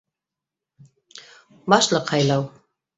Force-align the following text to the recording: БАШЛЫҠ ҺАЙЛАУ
БАШЛЫҠ 1.69 2.05
ҺАЙЛАУ 2.13 2.43